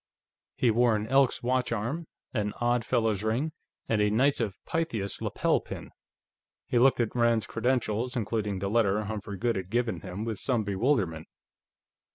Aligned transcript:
He 0.55 0.71
wore 0.71 0.95
an 0.95 1.05
Elks 1.05 1.41
watchcharm, 1.41 2.07
an 2.33 2.53
Odd 2.59 2.83
Fellows 2.83 3.21
ring, 3.23 3.51
and 3.87 4.01
a 4.01 4.09
Knights 4.09 4.39
of 4.39 4.57
Pythias 4.65 5.21
lapel 5.21 5.59
pin. 5.61 5.91
He 6.65 6.79
looked 6.79 6.99
at 6.99 7.15
Rand's 7.15 7.45
credentials, 7.45 8.15
including 8.15 8.57
the 8.57 8.69
letter 8.71 9.03
Humphrey 9.03 9.37
Goode 9.37 9.57
had 9.57 9.69
given 9.69 10.01
him, 10.01 10.25
with 10.25 10.39
some 10.39 10.63
bewilderment. 10.63 11.27